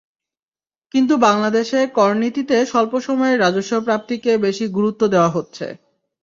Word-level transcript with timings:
কিন্তু 0.93 1.13
বাংলাদেশে 1.25 1.79
করনীতিতে 1.97 2.57
স্বল্প 2.65 2.93
সময়ের 2.99 3.41
রাজস্ব 3.41 3.73
প্রাপ্তিকে 3.81 4.31
বেশি 4.45 4.65
গুরুত্ব 4.69 5.01
দেওয়া 5.07 5.29
হচ্ছে। 5.29 5.65